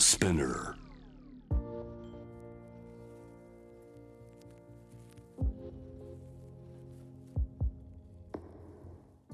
[0.00, 0.74] Spinner.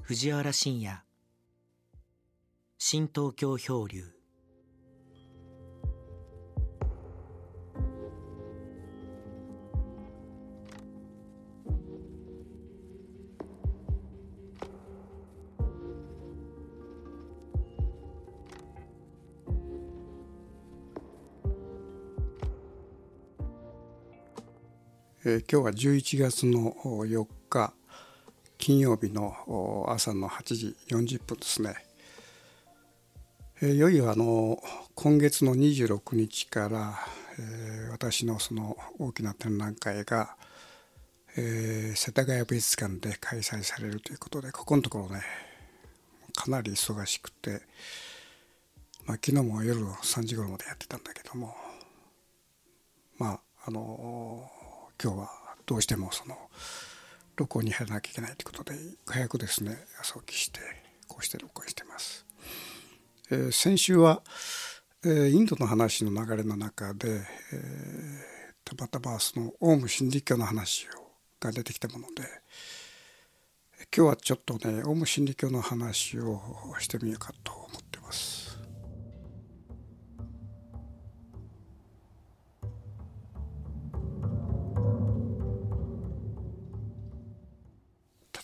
[0.03, 1.03] 藤原信也
[2.77, 4.16] 新東京漂流
[25.29, 27.73] え今日は11月の4日
[28.57, 31.75] 金曜日の朝の8時40分ですね。
[33.61, 34.63] えーいよいよあの
[34.95, 36.97] 今月の26日から、
[37.37, 40.37] え私のその大きな展覧会が、
[41.35, 45.23] え世田谷美術館で開催されるということでここのところね
[46.35, 47.63] かなり忙しくて、
[49.05, 51.53] まあ、昨日も夜3時頃までやってたんだけども
[53.17, 54.49] まああの
[55.01, 55.29] 今日は
[55.65, 56.35] どうしてもその
[57.35, 60.59] 録音に入らなきゃいけないということで早くですね朝起きして
[61.07, 62.25] こうして録音してます。
[63.29, 64.21] えー先週は、
[65.03, 67.21] えーインドの話の流れの中で、
[67.53, 70.89] えーたまたまそのオウム真理教の話を
[71.39, 72.23] が出てきたもので
[73.95, 76.41] 今日はちょっとねオウム真理教の話を
[76.79, 77.66] してみようかと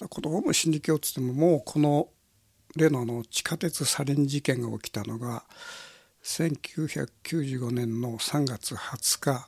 [0.04, 2.10] ただこのオウム真理教っつってももうこの
[2.76, 5.44] 例のあの地下鉄サリン事件が起きたのが
[6.24, 9.48] 1995年の3月20日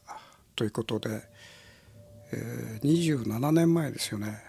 [0.56, 1.24] ということで、
[2.32, 4.42] えー27年前ですよね。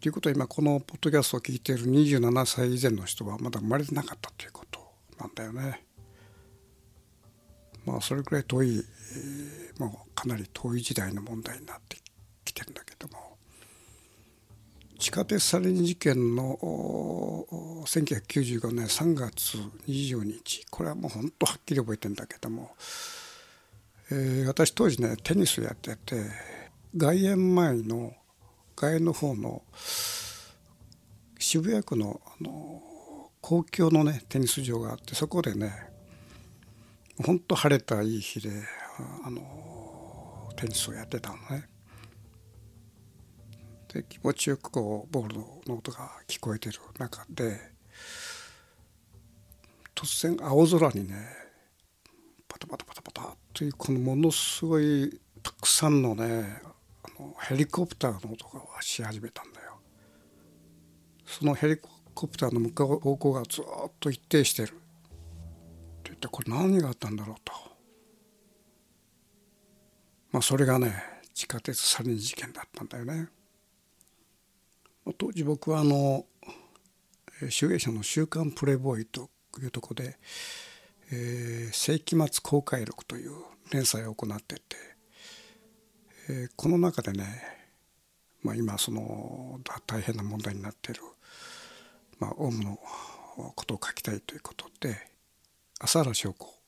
[0.00, 4.80] ということは今このポッドキャストを聞いている27歳以前の人はまだ生まれてなかったということ
[5.18, 5.82] なんだよね。
[7.84, 11.98] まあそれくらい遠い、えーもうかなり遠い時代の問題になって
[12.46, 13.19] きてるんだけども
[15.00, 16.58] 地下鉄サリン事件の
[17.86, 19.56] 1995年3月
[19.88, 22.72] 20日これはもう本当はっきり覚えてるんだけども、
[24.10, 26.16] えー私当時ねテニスやってて
[26.94, 28.12] 外苑前の
[28.76, 29.62] 外苑の方の
[31.38, 32.82] 渋谷区のあの
[33.40, 35.72] 公共のねテニス場があってそこでね
[37.24, 38.50] 本当晴れたいい日で
[39.24, 41.79] あのテニスをやってたのね。
[43.92, 47.58] で気持ちよくこうボールの音が聞こえてる中で
[49.94, 51.16] 突然青空にね
[52.48, 56.62] パタパタパタパタというこのものすごいたくさんのね
[57.02, 59.78] あのヘリコプターの音がし始めたんだよ。
[61.26, 61.76] そのヘリ
[62.14, 63.64] コプターの向かう方向がずっ
[63.98, 64.68] と一定してる。
[64.68, 64.76] って
[66.04, 67.52] 言ってこれ何があったんだろうと。
[70.32, 70.94] まあそれがね
[71.34, 73.28] 地下鉄サリン事件だったんだよね。
[75.18, 76.26] 当時僕はあの
[77.42, 79.30] えー集英社の「週刊プレイボーイ」と
[79.60, 80.18] いうところで
[81.10, 83.32] 「えー世紀末公開録」という
[83.70, 84.62] 連載を行ってて、
[86.28, 87.42] えーこの中でね、
[88.42, 91.02] まあ、今その大変な問題になっている、
[92.18, 92.78] まあ、オウムの
[93.56, 95.10] ことを書きたいということで
[95.80, 96.60] 浅原翔子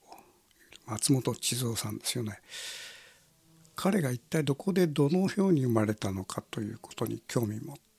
[0.87, 2.41] 松本千蔵さんですよね。
[3.75, 7.91] 彼が一体どこでどのように生まれたのかということに興味を持って、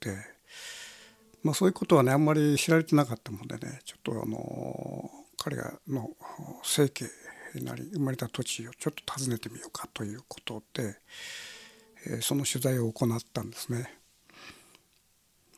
[1.43, 6.09] まあ、そういうことはねあんまり知られてなかったもんでねちょっとあの彼がの
[6.63, 7.05] 生家
[7.61, 10.95] なり生まれた土地をちょっと訪ねてみようかということで、
[12.07, 13.89] えーその取材を行ったんですね。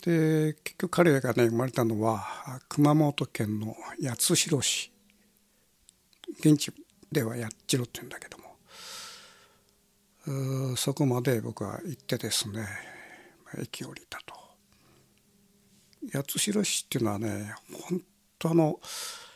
[0.03, 2.23] で結局彼がね生まれたのは
[2.69, 4.91] 熊本県の八代市
[6.39, 6.71] 現地
[7.11, 8.37] では八代って言うんだけど
[10.69, 12.67] もそこまで僕は行ってですね
[13.59, 14.35] 駅降りたと。
[16.11, 17.55] 八代市っていうのはね
[17.89, 18.01] 本
[18.37, 18.79] 当あの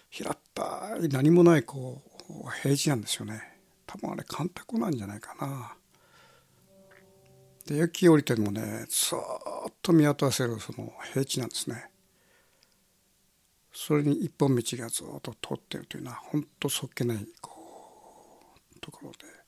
[0.09, 3.41] 平ったい何もないこう平地なんですよね。
[3.87, 5.75] 多分あれ干拓なんじゃないかな。
[7.65, 11.89] で駅降りてもねずっと見渡せるその平地なんですね。
[13.73, 17.51] それに一本道がずっと通ってるというのは本当そっけないこ
[18.75, 19.38] うところで。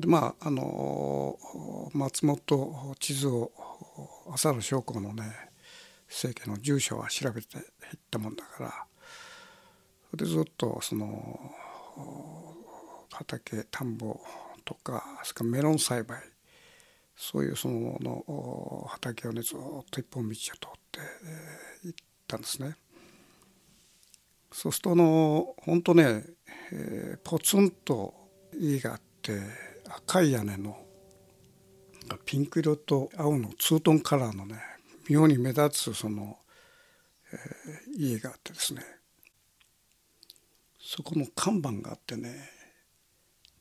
[0.00, 1.38] でまああの
[1.92, 3.52] 松本地図を
[4.32, 5.50] 浅野翔子のね
[6.08, 7.62] 政家の住所は調べていっ
[8.10, 8.86] たもんだから
[10.10, 11.40] それでずっとその
[13.12, 14.20] 畑田んぼ
[14.64, 16.20] とかそれからメロン栽培
[17.16, 19.58] そういうそのの畑をねずっ
[19.90, 20.56] と一本道を通っ
[20.92, 22.76] て、えー行ったんですね。
[24.52, 26.24] そうするとあの本当ね、
[26.72, 28.14] えー、ポツンと
[28.58, 29.40] 家があって
[29.88, 30.76] 赤い屋根の
[32.24, 34.60] ピンク色と青のツートンカラーのね
[35.08, 36.36] 妙に目立つその、
[37.32, 38.82] えー、家があってですね
[40.80, 42.48] そこの看板があってね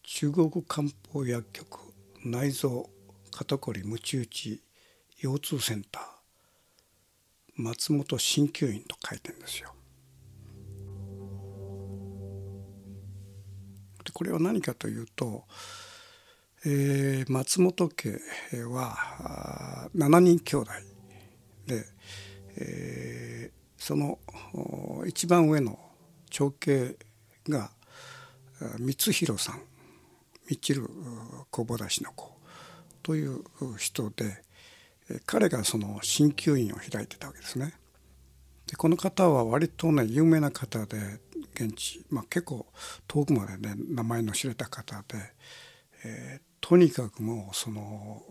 [0.03, 1.79] 中国漢方薬局
[2.23, 2.89] 内臓
[3.31, 4.61] 肩こりムチ打ち
[5.21, 6.03] 腰痛センター
[7.57, 9.73] 松本鍼灸院と書いてんですよ。
[14.03, 15.45] でこれは何かというと、
[16.67, 18.19] えー、松本家
[18.63, 20.71] は7人兄弟
[21.67, 21.85] で、
[22.57, 24.17] えー、その
[25.05, 25.77] 一番上の
[26.31, 26.95] 長兄
[27.47, 27.69] が
[28.79, 29.61] 光弘さん
[30.49, 30.89] みちる
[31.51, 32.31] 小ぼしの子
[33.03, 33.43] という
[33.77, 34.41] 人で
[35.27, 37.73] 彼がその鍼灸院を開いてたわけですね。
[38.65, 40.97] でこの方は割とね有名な方で
[41.53, 42.65] 現地、まあ、結構
[43.07, 45.17] 遠くまでね名前の知れた方で、
[46.03, 48.23] えー、とにかくもうその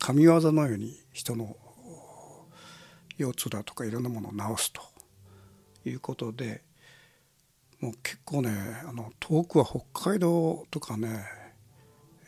[0.00, 1.56] 神業のように人の
[3.18, 4.82] 腰痛だとかいろんなものを治すと
[5.88, 6.62] いうことで
[7.78, 8.50] もう結構ね
[8.84, 11.22] あの遠くは北海道とかね、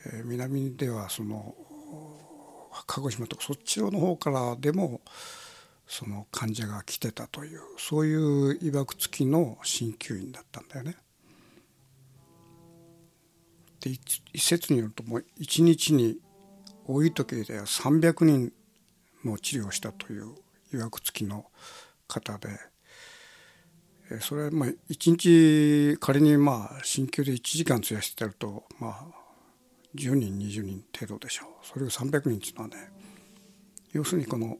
[0.07, 1.53] え、南ではその
[2.87, 5.01] 鹿児島とかそっちの方からでも
[5.85, 10.95] その患者が来てたというそういういわくつきの鍼灸院だったんだよね。
[13.83, 16.19] で一説によるともう一日に
[16.87, 18.53] 多い時では300人
[19.25, 20.35] の治療したという
[20.73, 21.47] いわくつきの
[22.07, 22.49] 方で
[24.21, 29.07] それまあ一日仮にまあ鍼灸で1時間費やしてるとまあ
[29.97, 31.49] 10人20人程度でしょう。
[31.67, 32.91] それを300人っていうのはね
[33.93, 34.59] 要するにこの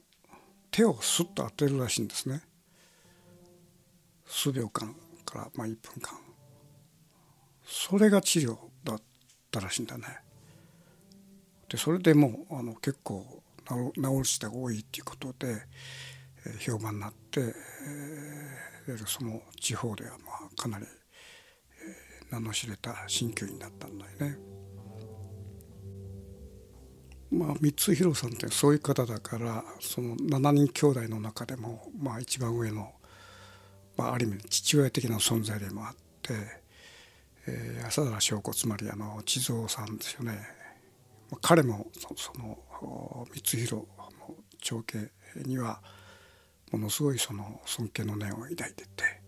[0.69, 2.41] 手をスッと当てるらしいんですね。
[4.25, 4.95] 数秒間
[5.25, 6.17] からまあ1分間。
[7.65, 8.72] それが治療。
[9.59, 10.05] ったらしいんだね
[11.69, 13.23] でそれでもうあの結構
[13.67, 15.55] 治る人が多いっていうことで、
[16.45, 17.41] えー、評判になって、
[18.87, 24.37] えー、その地方ではまあかなり、えー、名の知れた鍼灸院だったんだよね。
[27.31, 32.91] まあ、光弘さんってそういう方だからその7人兄弟の中でも、まあ、一番上の、
[33.97, 36.62] まあ、ある意味父親的な存在でもあって、
[37.47, 40.39] えー、浅田翔子つまりあの地蔵さんですよね、
[41.41, 43.85] 彼もその光弘の
[44.61, 45.09] 長兄
[45.45, 45.81] には
[46.71, 49.23] ものすごいその尊敬の念を抱いてて。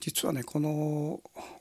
[0.00, 1.20] 実はねこのオ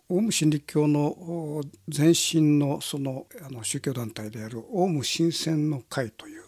[0.09, 1.61] ウム真理教の
[1.93, 6.43] 前身のそのあの宗教団体であるオウム新鮮の会という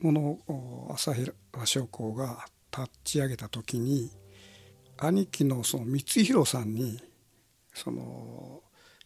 [0.00, 1.32] ものを朝平
[1.64, 2.44] 将校が
[2.76, 4.10] 立ち上げた時に
[4.98, 7.02] 兄貴のその光弘さんに
[7.72, 8.62] その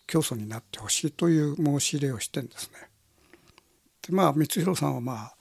[0.06, 2.88] 教祖になってほしいという申し入れをしてんですね。
[4.06, 5.36] でまあ光弘さんはまあ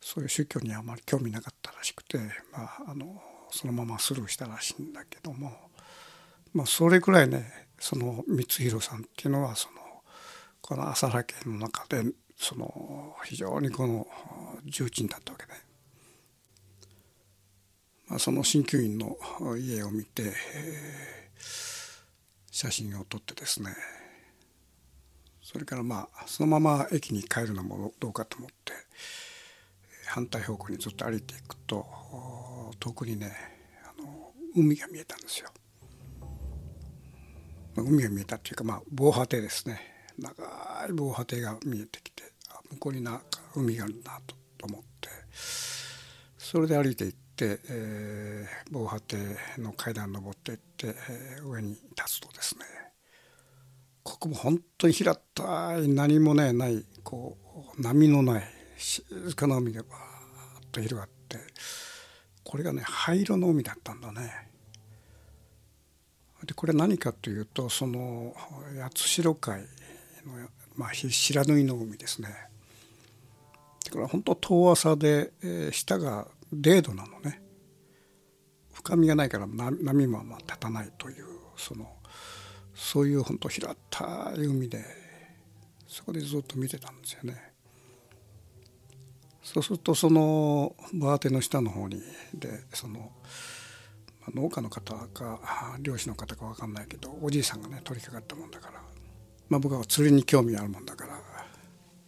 [0.00, 2.18] そういう宗教にはあまり興味なかったらしくて、
[2.52, 3.20] まあ、あの
[3.50, 5.68] そのままスルーしたらしいんだけども。
[6.54, 9.76] まあ、それくらいねその光弘さんっていうのはその
[10.60, 12.02] この浅原家の中で
[12.36, 14.06] その非常にこの
[14.64, 15.52] 重鎮だったわけで、
[18.08, 19.16] まあ、その鍼灸院の
[19.58, 21.77] 家を見て、えー、
[22.58, 23.70] 写真を撮ってですね
[25.40, 28.72] それからまあそのまま駅に帰るのもどうかと思って
[30.08, 31.86] 反対方向にずっと歩いていくと
[32.80, 33.32] 遠くにね
[33.84, 35.50] あの海が見えたんですよ。
[37.76, 39.80] 海が見えたっていうか、まあ、防波堤ですね
[40.18, 40.32] 長
[40.88, 42.24] い防波堤が見えてきて
[42.72, 43.24] 向こうになんか
[43.54, 44.34] 海があるなと
[44.64, 45.08] 思って
[46.36, 49.18] それで歩いて行って、えー、防波堤
[49.58, 52.64] の階段登っていって、えー、上に立つとですね
[54.02, 57.36] ここも本当に平たい何もねないこ
[57.78, 58.44] う波のない
[58.76, 59.04] 静
[59.36, 61.38] かな海がバーッと広がって
[62.44, 64.48] これがね灰色の海だったんだね。
[66.46, 68.34] でこれ何かというとその
[68.80, 69.66] 八代海の、
[70.76, 72.28] まあ、白縫いの海ですね。
[73.90, 77.42] これは本当遠浅で、えー、下が0度なのね。
[78.72, 81.26] 深みがないから波もま立たないという
[81.56, 81.90] その
[82.74, 84.84] そういう本当平たい海で
[85.88, 87.52] そこでずっと見てたんですよね。
[89.42, 92.02] そうするとそのバーテの下の方に
[92.34, 93.10] でその
[94.34, 98.82] 農家の方か漁師の方か分かんないけどおじいさんがね取り掛かったもんだから、
[99.48, 101.18] まあ、僕は釣りに興味あるもんだから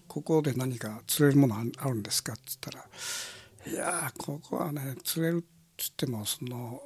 [0.06, 2.84] ここで何か釣れるものあるんですかっつったら
[3.66, 5.44] 「いやここはね釣れるっ
[5.76, 6.80] つってもそのあの、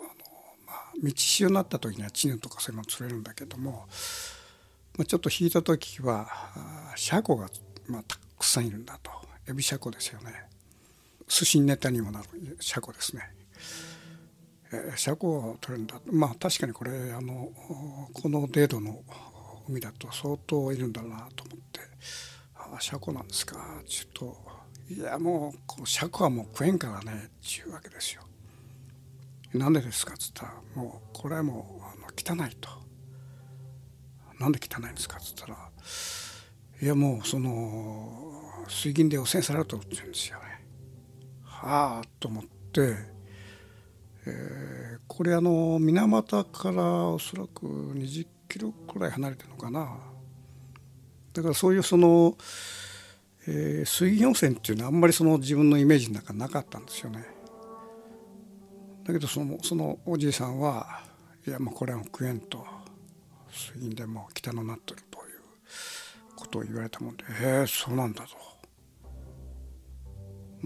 [0.67, 3.87] まあ道潮になった時にはチヌとかそういうの釣れるんだけども、
[4.97, 6.29] まあ、ちょっと引いた時は
[6.97, 7.49] シャコが、
[7.87, 9.11] まあ、たくさんいるんだと。
[9.47, 10.33] エビシャコですよね。
[11.29, 13.31] 寿司ネタにもなるシャコですね。
[14.73, 17.51] えー、シャコを取れるんだまあ確かにこれあの
[18.13, 19.03] この程度の
[19.69, 21.81] 海だと相当いるんだなと思って
[22.57, 24.37] 「ああシャコなんですか」ちょっと
[24.91, 28.23] いやもうシャコはもう食えんからねっていうわけですよ。
[29.55, 30.15] なんでですか？
[30.15, 32.69] っつったらもうこれはもうあの汚いと。
[34.41, 35.17] なんで汚いんですか？
[35.17, 35.57] っつったら
[36.83, 38.33] いやもうその
[38.69, 40.45] 水銀で汚染されると言うんですよね。
[41.43, 42.97] はあと思って、
[44.27, 49.97] えー、これあの水俣からおそらく20キロくらい離れてるのかな。
[51.33, 52.37] だからそういうその、
[53.47, 57.25] えー、水銀汚染っていうのはあんまりその自分のイメージの中なかったんですよね。
[59.05, 61.03] だけどそのそのおじいさんは
[61.47, 62.65] いやもうこれは食えんと
[63.51, 65.41] 水銀でも汚くなってるという
[66.37, 68.55] ことを言われたもんでへえそうなんだと。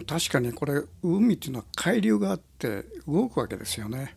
[0.06, 4.16] 確かにこれ海っていうのは海流があって動くわけですよね。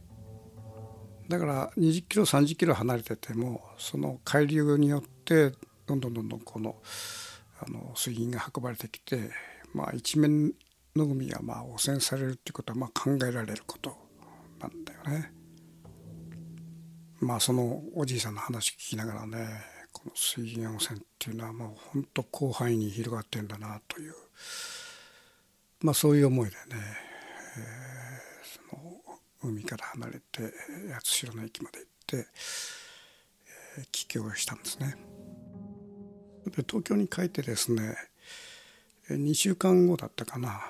[1.27, 5.53] だから20キロ30キロ離れててもその海流によって
[5.87, 6.75] どんどんどんどんこの
[7.63, 9.29] あの水銀が運ばれてきて、
[9.73, 10.53] まあ、一面
[10.95, 13.95] の海がまあ汚染されるっていうことはまあ考えられること
[14.59, 15.31] なんだよね。
[17.19, 19.47] まあそのおじいさんの話聞きながらね
[19.93, 24.13] この水銀温泉っていうのはもう本当広範囲に広がってんだなという
[25.81, 26.61] まあそういう思いでね、
[27.57, 30.51] えー、その海から離れて
[30.93, 32.27] 八代の駅まで行って、
[33.77, 34.95] えー、帰郷したんですね。
[36.49, 37.95] で東京に帰ってですね
[39.09, 40.61] 2週間後だったかな、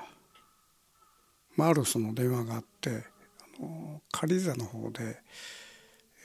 [1.55, 3.03] まあ、あるその電話があって
[4.11, 5.17] 軽井沢の方で、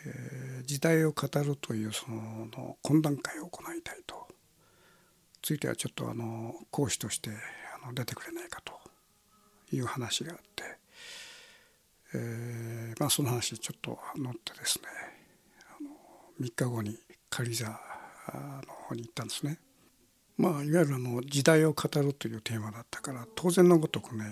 [0.07, 4.27] えー、時代を語るというその懇談会を行いたいと。
[5.43, 7.31] ついてはちょっとあの講師として
[7.81, 8.77] あの出てくれないかと。
[9.73, 10.65] いう話があって、
[12.15, 14.85] えー、まあその話ちょっと乗ってですね
[15.79, 15.91] あの
[16.47, 16.97] 3日後に
[17.31, 17.81] 軽井沢
[18.35, 19.59] の方に行ったんですね。
[20.37, 24.25] まあ、いわゆるあの時代を語るというテーマだったから当然のごとくね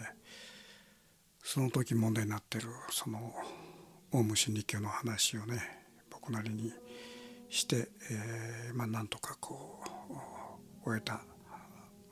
[1.42, 3.34] その時問題になってるその
[4.12, 5.62] オウム真理教の話をね
[6.10, 6.72] 僕なりに
[7.48, 9.80] して、えー、まあなんとかこ
[10.84, 11.22] う終えた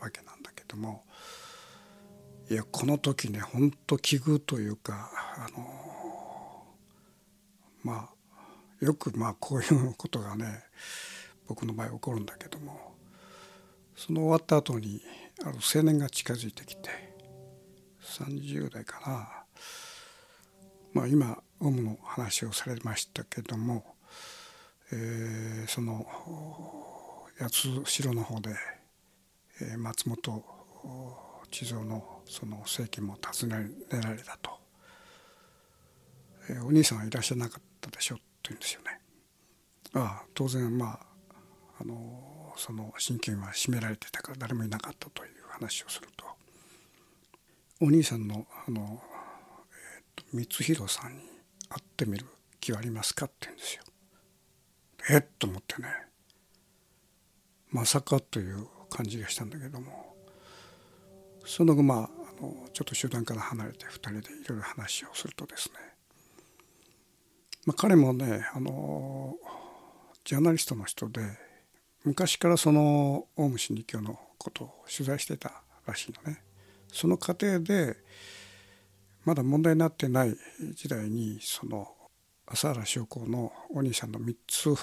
[0.01, 1.05] わけなんだけども
[2.51, 6.65] いやこの時ね本当奇遇というかあの
[7.83, 10.65] まあよくまあこういうことがね
[11.53, 12.95] 僕の場合起こるんだけども
[13.95, 15.03] その終わった後に
[15.45, 16.89] ある青年が近づいてきて
[18.01, 19.45] 30代かな、
[20.95, 23.85] まあ、今オウムの話をされましたけども、
[24.93, 26.07] えー、その
[27.39, 28.57] 八代の方で、
[29.61, 30.43] えー、松本
[31.51, 34.53] 地蔵のその政権も訪ねられたと、
[36.49, 39.03] えー、お兄さんはいらっしゃらなかったでしょうと言うんですよね。
[39.95, 41.12] ああ当然まあ
[41.83, 46.25] あのその親権は閉められてたから誰もいなかったという話をすると
[47.81, 49.03] お兄さんのあの、
[49.73, 51.19] えー、と光弘さんに
[51.69, 52.27] 会ってみる
[52.61, 53.83] 気はありますか?」って言うんですよ。
[55.11, 55.25] えっ？
[55.39, 55.89] と思ってね
[57.71, 60.15] まさかという感じがしたんだけども
[61.45, 65.75] その後まああのちょっと集団から離れて2人でいろいろ話をするとですね、
[67.67, 69.37] まあ、彼もねあの
[70.25, 71.23] ジャーナリストの人で
[72.05, 76.43] 昔からそのオウム真理教のことを取材してたらしいのね。
[76.93, 77.97] その過程で
[79.25, 80.37] まだ問題になってない
[80.75, 81.89] 時代にその
[82.47, 84.75] 朝原将校のお兄さんの三つ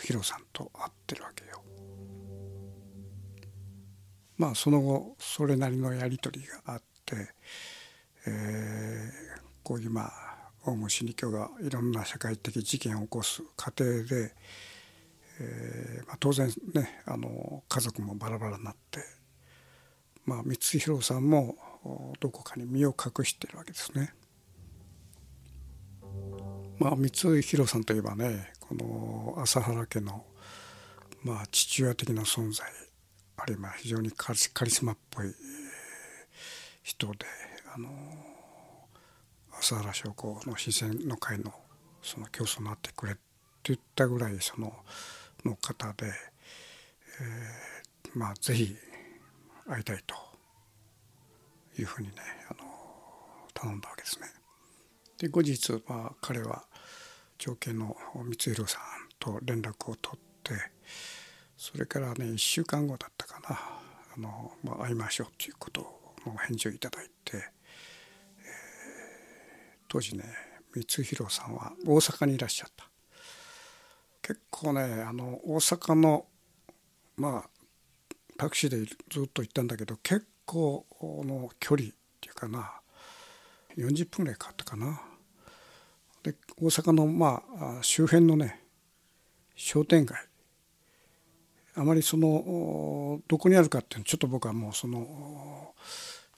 [0.00, 1.62] 弘さんと会ってるわけよ。
[4.36, 7.16] まあその後それなりのやり取りがあって、
[8.26, 14.34] えー、こういうまあオウム真理教がいろんな社会的事件を起こす過程で、
[15.38, 19.00] えーまあ、当然ねあの家族もバラバラになって
[20.26, 21.56] まあ、光弘さんも
[22.18, 24.12] どこかに身を隠しているわけですね。
[26.78, 30.24] まあ、光弘さんといえばねこの朝原家の、
[31.22, 32.66] まあ、父親的な存在
[33.38, 35.32] あるいは非常にカリスマっぽい
[36.82, 37.26] 人で
[37.74, 37.88] あの
[39.58, 41.52] 朝原将校の視線の会の
[42.02, 43.20] その教祖になってくれって
[43.64, 44.74] 言ったぐらいその
[45.46, 48.76] の方で、えー、まあ是非
[49.66, 50.14] 会いたいと
[51.78, 52.14] いうふうにね
[52.50, 52.60] あの
[53.54, 54.26] 頼んだわけですね。
[55.18, 56.66] で後日、まあ、彼は
[57.38, 57.96] 長兄の
[58.30, 58.82] 光弘さん
[59.18, 60.52] と連絡を取って
[61.56, 63.58] それからね1週間後だったかな
[64.14, 65.80] あの、まあ、会いましょうということ
[66.26, 67.42] の返事をいただいて、えー、
[69.88, 70.24] 当時ね
[70.74, 72.90] 光弘さんは大阪にいらっしゃった
[74.26, 76.26] 結構ねあの大阪の
[77.16, 77.48] まあ
[78.36, 78.78] タクシーで
[79.08, 82.72] ずっと行ったんだけど結構の距離っていうかな
[83.78, 85.00] 40分ぐらいかかったかな。
[86.24, 88.64] で大阪のまあ周辺のね
[89.54, 90.18] 商店街
[91.76, 95.72] あまりそのどこにあるかっていうのちょっと僕はもうその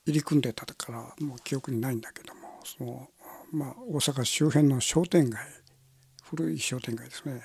[0.05, 3.09] 入り組んでたからもう記憶にないんだけどもその
[3.51, 5.41] まあ大阪周辺の商店街
[6.23, 7.41] 古い商店街ですね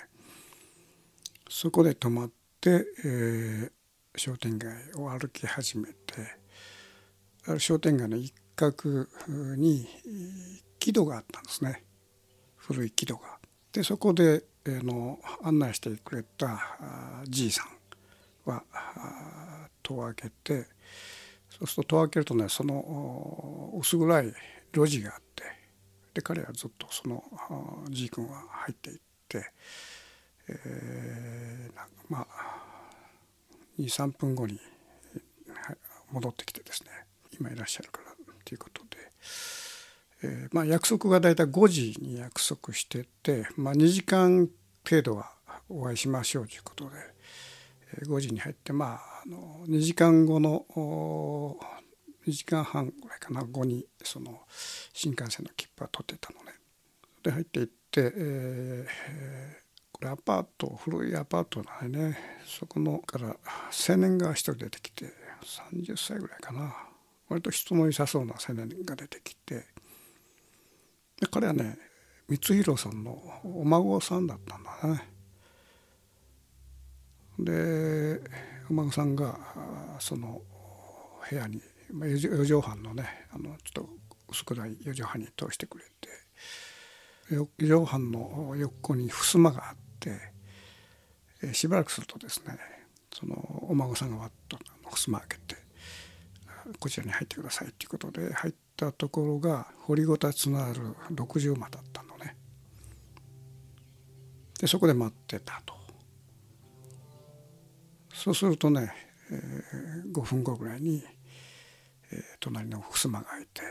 [1.56, 3.70] そこで泊まって、えー、
[4.16, 5.94] 商店街を歩き始めて
[7.48, 9.06] ある商店街の一角
[9.56, 9.88] に
[10.80, 11.84] 木戸があったんですね
[12.56, 13.38] 古い木戸が。
[13.72, 16.60] でそこで、えー、の案内してくれた
[17.26, 17.66] じいさ
[18.48, 18.64] んは
[19.84, 20.66] 戸を開けて
[21.52, 24.34] そうすると戸を開けるとねその薄暗い
[24.74, 25.44] 路地があって
[26.16, 27.24] で彼はずっとその
[27.92, 29.52] じい君は入っていって、
[30.66, 31.80] えー、
[32.10, 32.64] まあ
[33.80, 34.60] 23分後に
[36.12, 36.90] 戻ってきてですね
[37.40, 38.14] 今いらっしゃるから
[38.46, 38.98] ということで、
[40.24, 44.50] えー、まあ、約束が大体5時に約束してて、まあ、2時間
[44.88, 45.32] 程度は
[45.70, 46.92] お会いしましょうということで、
[47.98, 50.66] え5時に入ってまああの2時間後の
[52.28, 54.42] 2時間半ぐらいかな後にその
[54.94, 56.54] 新幹線の切符は取ってたのね。
[57.24, 59.63] で入っていって、えー
[60.08, 63.36] アパート古いアパートなんでねそこのから
[63.88, 65.06] 青年が一人出てきて
[65.44, 66.76] 30歳ぐらいかな
[67.30, 71.78] 割と人の良さそうな青年が出てきてで彼はね
[72.30, 75.10] 光弘さんのお孫さんだったんだね。
[77.40, 78.22] で
[78.70, 79.38] お孫さんが
[80.00, 80.42] その
[81.30, 81.62] 部屋に
[81.92, 83.90] 4畳半のねあのちょっと
[84.30, 86.10] 薄暗い4畳半に通してくれて
[87.36, 92.58] 4畳半の横に襖があっててしばらくするとですね
[93.14, 93.36] その
[93.70, 94.58] お孫さんがわっと
[94.90, 95.64] 襖開けて
[96.80, 102.38] こちらに入ってくださいっていうことで入ったところが掘りごたつのある六畳間だったのね。
[104.60, 105.74] でそこで待ってたと。
[108.14, 108.94] そうするとね、
[109.30, 111.04] えー、5分後ぐらいに、
[112.12, 113.62] えー、隣の襖が開いて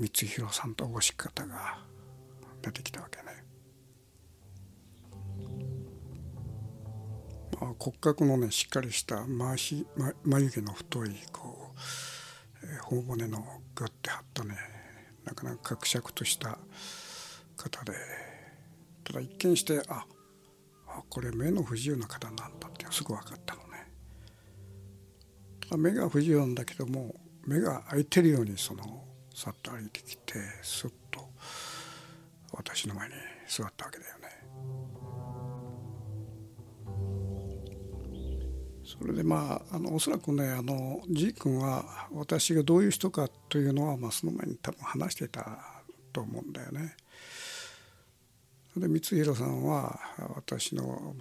[0.00, 1.78] 光弘さんとおごし方が
[2.62, 3.44] 出てきたわけね。
[7.78, 9.86] 骨格のねしっかりした眉
[10.24, 13.44] 眉毛の太いこう、えー、頬骨の
[13.74, 14.56] グッて張ったね
[15.24, 16.58] なかなか格尺とした
[17.56, 17.92] 方で
[19.04, 20.06] ただ一見してあ
[20.88, 23.86] あこれ目の不自由な方なんだってすぐ分かったのね。
[25.60, 27.14] ただ目が不自由なんだけども
[27.46, 31.20] 目が開いてるようにそのさっと歩いてきてスッと
[32.52, 33.14] 私の前に
[33.48, 34.89] 座ったわけだよね。
[38.98, 45.58] それでまああのおそらくねあの G 君は私がどういう人かというのは、まあ、その前に多分話していた
[46.12, 46.96] と思うんだよね。
[48.76, 49.98] で光弘さんは
[50.36, 51.14] 私の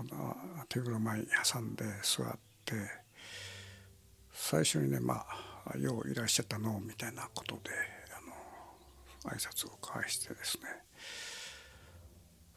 [0.68, 2.76] 手車前に挟んで座って
[4.32, 5.26] 最初にねま
[5.66, 7.72] あ「よういらっしゃったの」みたいなことで
[9.26, 10.64] あの挨拶を交わしてですね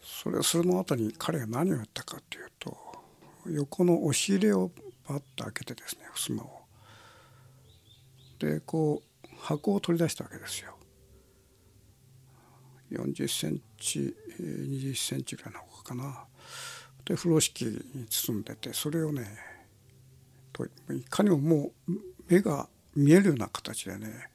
[0.03, 2.77] それそれの後に彼が何をやったかというと
[3.47, 4.71] 横の押し入れを
[5.05, 6.63] パッと開けてですね襖を。
[8.39, 10.77] でこう箱を取り出したわけですよ。
[12.91, 16.25] 40センチ20センチぐらいの箱かな。
[17.05, 19.27] で風呂敷に包んでてそれをね
[20.53, 20.71] とい
[21.09, 21.93] かにももう
[22.29, 24.29] 目が見えるような形でね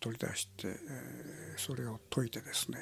[0.00, 2.78] 取り出して、え、それを解いてですね。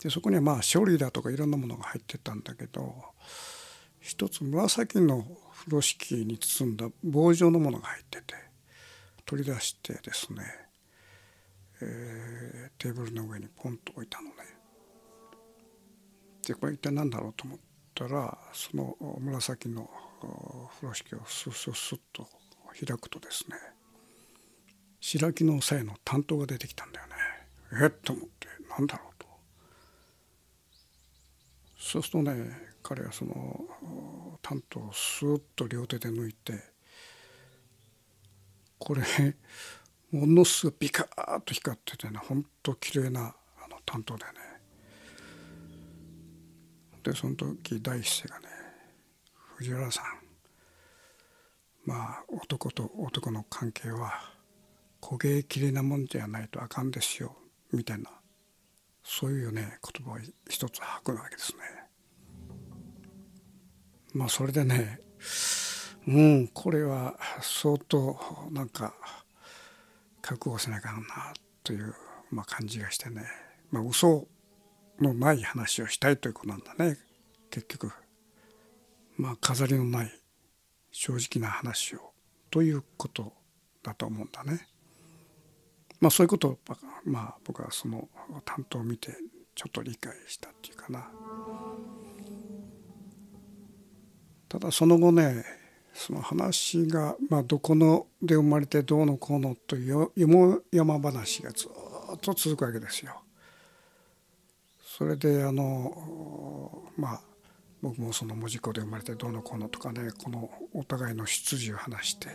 [0.00, 2.94] でそこにはまあ処理だとかいろんなものが入ってたんだけど
[4.00, 8.34] 一つ紫の風呂敷に包んだ棒状のものが入ってて
[9.24, 10.42] 取り出してですね、
[11.82, 14.34] えー、テーブルの上にポンと置いたのね。
[16.46, 17.58] でこれ一体何だろうと思っ
[17.94, 19.90] たらその紫の
[20.76, 22.26] 風呂敷をスッスッスッと
[22.72, 23.56] 開くとですね
[25.00, 27.14] 白木の際の担当が出てきたんだよね。
[27.82, 29.26] えっと思って何だろうと。
[31.78, 33.64] そうするとね彼はその
[34.42, 36.54] 担当をスーッと両手で抜いて
[38.78, 39.02] これ
[40.10, 44.30] ものすごいピカーッと光っててねほんと綺麗なあの担当でね
[47.02, 48.46] でその時第一声がね
[49.56, 50.04] 「藤原さん
[51.84, 54.32] まあ男と男の関係は
[55.00, 57.36] 焦げきれなもんじゃないとあかんですよ」
[57.72, 58.10] みたいな
[59.02, 61.77] そういうね言葉を一つ吐くわけですね。
[64.14, 65.00] まあそれでね
[66.06, 68.18] うんこれは相当
[68.50, 68.94] なんか
[70.22, 71.94] 覚悟せなあかんなという、
[72.30, 73.24] まあ、感じがしてね、
[73.70, 74.26] まあ、嘘
[75.00, 76.96] のない話をしたいということなんだね
[77.50, 77.92] 結局
[79.16, 80.12] まあ飾りのない
[80.90, 82.12] 正直な話を
[82.50, 83.32] ということ
[83.82, 84.66] だと思うんだね。
[86.00, 86.58] まあそういうことを
[87.04, 88.08] まあ僕はその
[88.44, 89.12] 担当を見て
[89.54, 91.10] ちょっと理解したっていうかな。
[94.48, 95.44] ただその後ね
[95.92, 103.20] その話が、まあ、どこので生まれてどうのこうのというよも山話がずっと続くわけですよ。
[104.78, 107.20] それであのまあ
[107.82, 112.28] 僕もその文字工で生まれてどうのこうのとかねこのお互いの出自を話して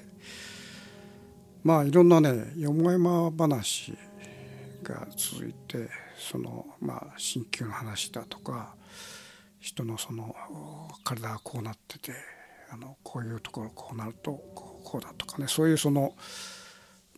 [1.63, 3.93] まあいろんなねよもやま話
[4.83, 8.75] が続いてそのまあ鍼灸の話だとか
[9.63, 10.35] 人のその
[11.05, 12.11] 体がこうなってて
[12.69, 14.31] あのこういうところこうなると
[14.83, 16.15] こうだとかねそういうその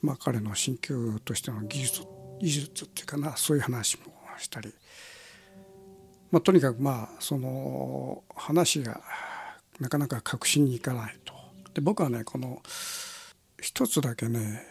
[0.03, 2.01] まあ彼の鍼灸としての技術
[2.39, 4.71] 技術っていうかなそういう話もしたり、
[6.29, 9.01] まあ、とにかくまあその話が
[9.79, 11.34] なかなか確信にいかないと。
[11.73, 12.62] で僕はねこの
[13.60, 14.62] 一つだけね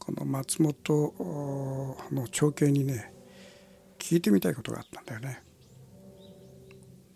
[0.00, 3.14] この松本の長兄にね
[4.00, 5.43] 聞いてみたいことがあったんだよね。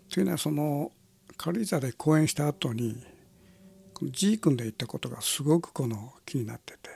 [0.09, 0.91] というのはその
[1.37, 3.03] 軽井沢で講演した後に
[3.93, 6.89] この G 君で言ったことがすごくこの気になってて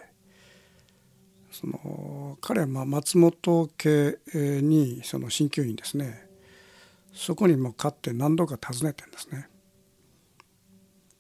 [1.51, 6.27] その彼はま松本家にその鍼灸院ですね。
[7.13, 9.47] そこにも勝って何度か訪ねてんですね。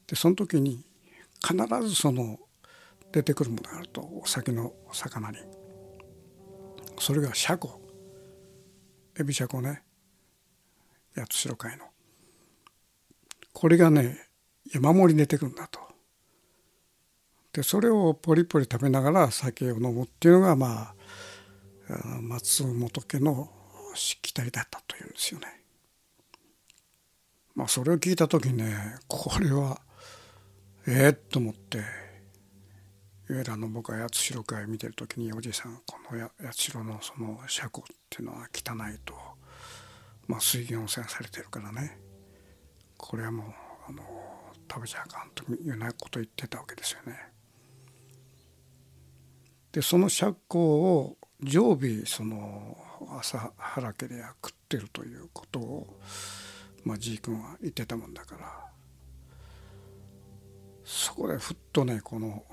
[0.07, 0.83] でその時に
[1.39, 1.55] 必
[1.87, 2.39] ずその
[3.11, 5.37] 出てくるものがあるとお酒の魚に。
[6.99, 7.79] それがシャコ
[9.19, 9.83] エビシャコね。
[11.15, 11.85] 八代海の
[13.51, 14.17] これがね
[14.73, 15.79] 山盛り出てくるんだと
[17.53, 20.95] でそれをポリポリ食べながら酒を飲むっていうのがまあ
[22.21, 23.49] 松本家の
[23.93, 25.47] しきたりだったというんですよね。
[27.53, 29.79] まあそれを聞いた時ねこれは
[30.87, 31.85] ええー、と思っていわ
[33.39, 39.13] ゆるあの僕は八代会見てる時におじいさんこの八代のその車庫っていうのは汚いと、
[40.27, 41.99] まあ、水源汚染されてるからね
[42.97, 43.45] これはもう
[43.89, 44.03] あの
[44.71, 47.19] 食べちゃあかんというようなことを言ってたわけですよね。
[49.71, 52.77] でその釈光を常備その
[53.17, 55.99] 朝原家では食ってるということを、
[56.83, 58.65] まあ、じい君は言ってたもんだから
[60.85, 62.45] そこでふっとねこの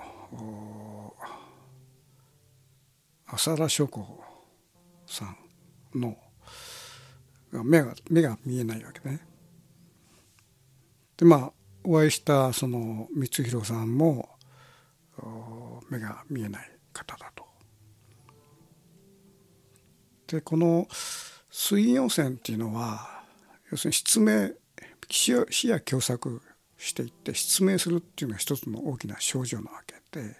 [3.26, 4.24] 浅田諸子
[5.06, 5.26] さ
[5.94, 6.16] んの
[7.52, 9.20] 目が目が見えないわけね。
[11.16, 11.52] でまあ
[11.84, 14.28] お会いしたその光弘さんも
[15.88, 17.44] 目が見えない方だと。
[20.28, 20.86] でこの
[21.50, 23.24] 水溶泉っていうのは
[23.70, 24.50] 要するに失明
[25.10, 25.46] 視野
[25.78, 26.40] 狭窄
[26.78, 30.36] していって失明するっていうのが一つの大きな症状なわけで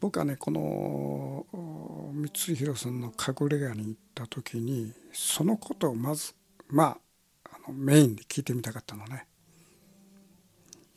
[0.00, 1.46] 僕はねこの
[2.24, 6.34] 光弘さんの隠れ家に行った時にそのことをまず
[6.68, 6.98] ま
[7.44, 9.26] ああのメインで聞いてみたかったのね。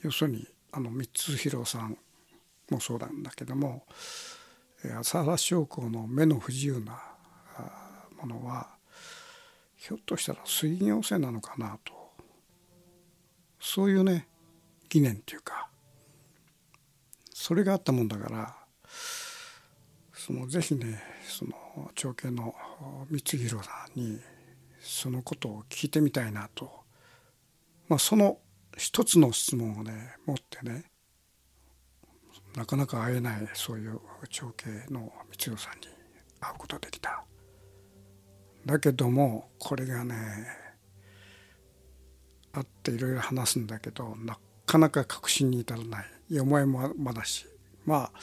[0.01, 1.97] 要するにあの光弘さん
[2.69, 3.83] もそうなんだけども
[4.99, 7.01] 浅原将校の目の不自由な
[8.21, 8.69] ものは
[9.75, 11.93] ひょっとしたら水溶性なのかなと
[13.59, 14.27] そういうね
[14.89, 15.69] 疑念っていうか
[17.33, 18.55] それがあったもんだから
[20.29, 22.53] そのぜひねその長兄の
[23.11, 24.19] 光弘さんに
[24.79, 26.69] そのことを聞いてみたいなと、
[27.87, 28.37] まあ、その
[28.77, 30.83] 一つの質問をね持ってね
[32.55, 35.87] なかなか会えないそういう長兄の光弘さんに
[36.39, 37.23] 会うことができた。
[38.67, 40.45] だけどもこれがね
[42.51, 44.37] 会っていろいろ話すんだけどな
[44.67, 46.35] かなか確信に至らない。
[46.35, 47.47] よもまだし。
[47.83, 48.19] まあ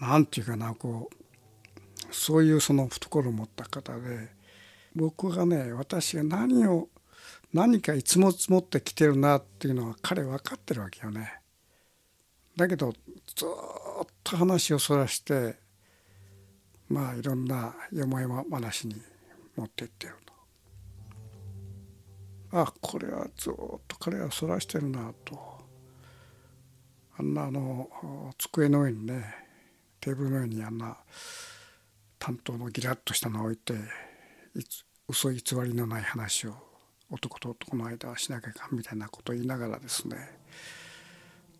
[0.00, 4.28] なんていうかなこうそういうその懐を持った方で
[4.94, 6.88] 僕がね私が何を
[7.52, 11.40] 何かいつも積もってきてるなっていうのは彼分かってるわけよね。
[12.56, 15.56] だけどずっと話をそらして
[16.88, 18.96] まあいろんなよもやま話に
[19.56, 20.32] 持っていってると
[22.60, 23.54] あこれはずっ
[23.86, 25.38] と彼はそらしてるなと
[27.18, 29.45] あんなあの机の上にね
[30.06, 30.96] テーブルの上にあんな
[32.20, 33.74] 担当のギラッとしたのを置いて
[35.08, 36.54] 嘘偽りのない話を
[37.10, 40.16] 男と男の間はしなきゃいかんみたいなことを言いながらですね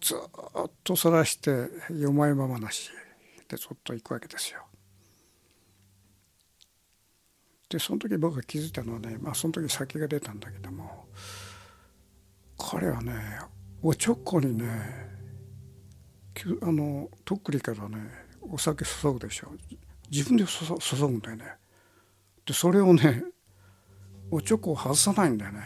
[0.01, 1.51] ずっとそらして
[1.93, 2.93] よまよま話
[3.49, 4.65] でずっと行くわけですよ。
[7.69, 11.07] でその時僕が気づいたのはねまあその時酒が出たんだけども
[12.57, 13.13] 彼はね
[13.83, 15.17] おちょこにね
[16.63, 19.53] あのとっくりからねお酒注ぐでしょ。
[20.11, 21.45] 自分で注ぐんだよね。
[22.45, 23.25] でそれをね
[24.31, 25.63] おちょこを外さないんだよね。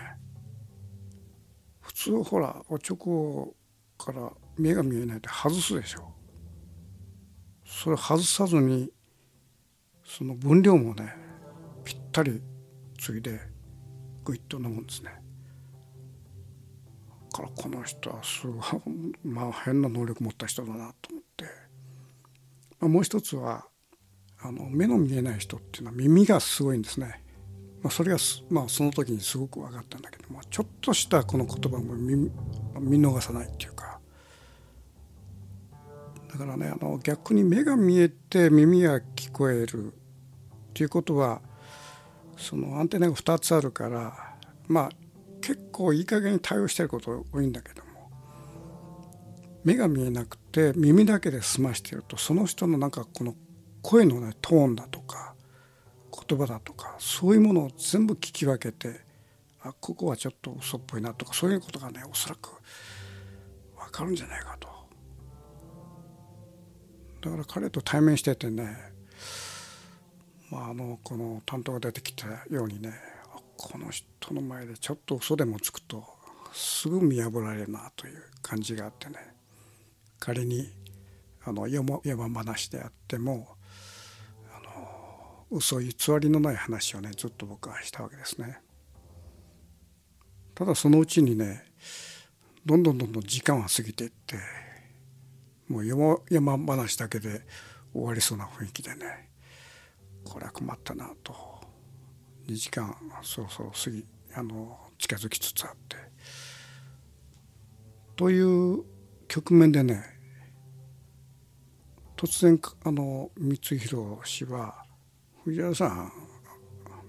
[1.80, 3.54] 普通ほらおちょこ
[3.98, 6.12] から目が見えないで外すでしょ。
[7.64, 8.90] それ外さずに
[10.04, 11.14] その分量もね
[11.84, 12.42] ぴったり
[12.98, 13.40] ついで
[14.24, 15.10] グイッと飲むんですね。
[17.32, 18.60] からこの人はすごい
[19.24, 21.19] まあ変な能力持った人だなと思って、
[22.80, 23.66] まあ、もう一つは
[24.42, 27.22] あの目の見えない人っていうのは耳がすごいんですね。
[27.82, 28.18] まあ、それが、
[28.50, 32.30] まあ、その時にすごく分かったんだけどもちょっとしたこの言葉も見
[33.00, 33.98] 逃さないっていうか
[36.30, 39.90] だからねあの逆に目が見えて耳が聞こえるっ
[40.74, 41.40] ていうことは
[42.36, 44.36] そのアンテナが2つあるから
[44.68, 44.90] まあ
[45.40, 48.10] 結構いい加減に対応してること多いんだけども
[49.64, 53.34] 目が見えなくて耳だけで済ましてるとその人のなんかこの
[53.82, 55.34] 声のねトーンだとか
[56.28, 59.00] 言葉だとかそういうものを全部聞き分けて
[59.62, 62.50] あここはちょっと嘘っぽいなとかそういうことがねおそらく
[63.76, 64.68] 分かるんじゃないかと。
[67.22, 68.76] だから彼と対面しててね、
[70.50, 72.94] まあ、あのこの担当が出てきたようにね
[73.58, 76.02] この人の前でちょっと嘘でもつくと
[76.52, 79.16] すぐ見破られるなという感じがあってね
[80.20, 80.70] 仮に
[81.42, 83.48] あの山話であっても
[84.54, 88.60] あの嘘偽りのない話をねずっと僕はしたわけですね。
[90.54, 91.64] ただそのうちにね
[92.66, 94.36] どんどんどんどん時間は過ぎていって
[95.68, 97.40] もう山山話だけで
[97.94, 99.30] 終わりそうな雰囲気でね
[100.24, 101.34] これは困ったなと
[102.46, 104.04] 2時間そろそろ過ぎ
[104.34, 105.96] あの近づきつつあって
[108.16, 108.84] という
[109.30, 110.02] 局面でね
[112.16, 114.84] 突然あの光弘氏は
[115.44, 116.12] 藤原さん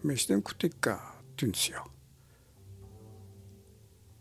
[0.03, 1.87] 飯でも食っていくか」って言うんですよ。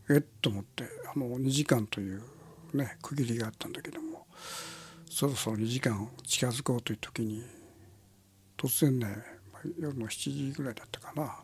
[0.08, 0.84] えっと思って
[1.14, 2.22] あの2時間という
[2.72, 4.26] ね区切りがあったんだけども
[5.04, 7.44] そろそろ2時間近づこうという時に
[8.56, 9.14] 突然ね
[9.78, 11.36] 夜の7時ぐらいだったかな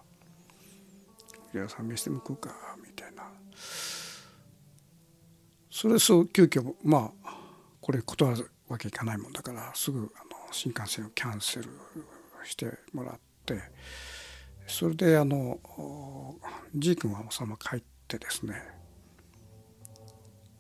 [1.53, 2.51] 「藤原さん飯でも食うか」
[2.83, 3.31] みたいな
[5.77, 7.35] それそう急遽まあ
[7.83, 10.09] これ断るわけいかないもんだからすぐあの
[10.51, 11.69] 新幹線をキャンセル
[12.45, 13.61] してもらって
[14.67, 15.59] それであの
[16.75, 18.55] じい君はそのまま帰ってですね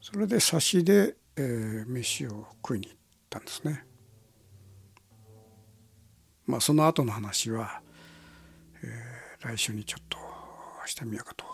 [0.02, 2.96] それで差しで、えー、飯を食いに行っ
[3.30, 3.86] たんですね。
[6.44, 7.80] まあその後の話は、
[8.84, 10.18] えー、来週にちょっと
[10.84, 11.46] してみようかと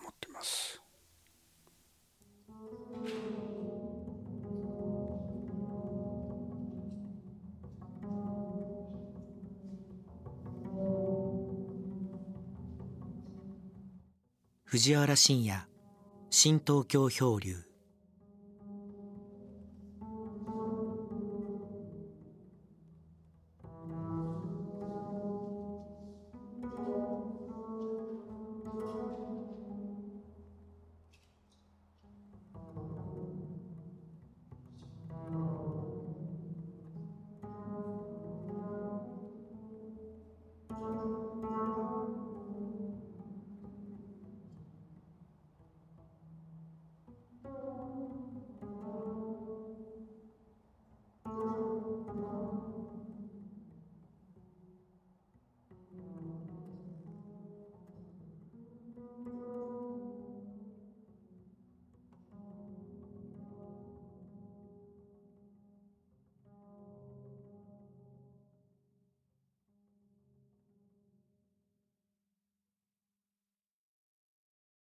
[0.00, 0.77] 思ってます。
[14.70, 15.66] 藤原信也
[16.28, 17.67] 新東京漂流。